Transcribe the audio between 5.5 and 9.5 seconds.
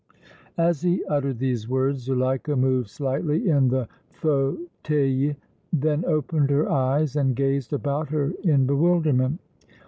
then opened her eyes and gazed about her in bewilderment.